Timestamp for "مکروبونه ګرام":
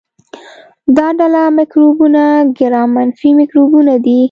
1.57-2.89